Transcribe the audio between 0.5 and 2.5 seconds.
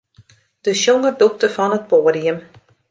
De sjonger dûkte fan it poadium.